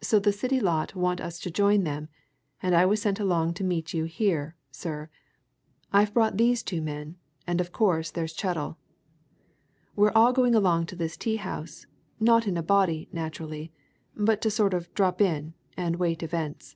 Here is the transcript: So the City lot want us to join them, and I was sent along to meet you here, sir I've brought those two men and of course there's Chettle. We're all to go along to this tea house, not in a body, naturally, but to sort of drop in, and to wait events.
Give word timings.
So 0.00 0.18
the 0.18 0.32
City 0.32 0.58
lot 0.58 0.96
want 0.96 1.20
us 1.20 1.38
to 1.38 1.48
join 1.48 1.84
them, 1.84 2.08
and 2.60 2.74
I 2.74 2.84
was 2.86 3.00
sent 3.00 3.20
along 3.20 3.54
to 3.54 3.62
meet 3.62 3.94
you 3.94 4.02
here, 4.02 4.56
sir 4.72 5.08
I've 5.92 6.12
brought 6.12 6.38
those 6.38 6.64
two 6.64 6.82
men 6.82 7.14
and 7.46 7.60
of 7.60 7.70
course 7.70 8.10
there's 8.10 8.32
Chettle. 8.34 8.78
We're 9.94 10.10
all 10.12 10.34
to 10.34 10.50
go 10.50 10.58
along 10.58 10.86
to 10.86 10.96
this 10.96 11.16
tea 11.16 11.36
house, 11.36 11.86
not 12.18 12.48
in 12.48 12.56
a 12.56 12.64
body, 12.64 13.08
naturally, 13.12 13.70
but 14.16 14.40
to 14.42 14.50
sort 14.50 14.74
of 14.74 14.92
drop 14.92 15.20
in, 15.20 15.54
and 15.76 15.92
to 15.94 15.98
wait 15.98 16.24
events. 16.24 16.74